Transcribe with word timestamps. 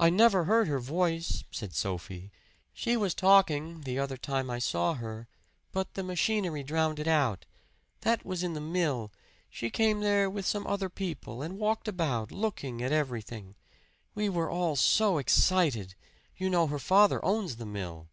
"I 0.00 0.10
never 0.10 0.42
heard 0.46 0.66
her 0.66 0.80
voice," 0.80 1.44
said 1.52 1.72
Sophie. 1.72 2.32
"She 2.72 2.96
was 2.96 3.14
talking, 3.14 3.82
the 3.82 3.96
other 3.96 4.16
time 4.16 4.50
I 4.50 4.58
saw 4.58 4.94
her, 4.94 5.28
but 5.70 5.94
the 5.94 6.02
machinery 6.02 6.64
drowned 6.64 6.98
it 6.98 7.06
out. 7.06 7.46
That 8.00 8.24
was 8.26 8.42
in 8.42 8.54
the 8.54 8.60
mill 8.60 9.12
she 9.48 9.70
came 9.70 10.00
there 10.00 10.28
with 10.28 10.46
some 10.46 10.66
other 10.66 10.88
people 10.88 11.42
and 11.42 11.60
walked 11.60 11.86
about, 11.86 12.32
looking 12.32 12.82
at 12.82 12.90
everything. 12.90 13.54
We 14.16 14.28
were 14.28 14.50
all 14.50 14.74
so 14.74 15.18
excited. 15.18 15.94
You 16.36 16.50
know, 16.50 16.66
her 16.66 16.80
father 16.80 17.24
owns 17.24 17.54
the 17.54 17.66
mill." 17.66 18.08